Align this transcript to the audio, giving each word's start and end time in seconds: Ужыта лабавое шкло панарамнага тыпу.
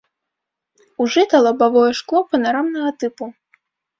Ужыта 1.03 1.37
лабавое 1.49 1.91
шкло 1.99 2.21
панарамнага 2.31 2.91
тыпу. 3.03 3.25